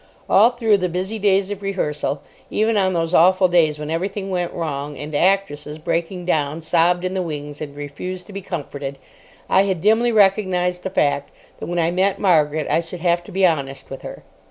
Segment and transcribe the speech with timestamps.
[0.27, 4.51] All through the busy days of rehearsal, even on those awful days when everything went
[4.51, 8.97] wrong and actresses, breaking down, sobbed in the wings and refused to be comforted,
[9.47, 11.29] I had dimly recognised the fact
[11.59, 14.23] that when I met Margaret I should have to be honest with her.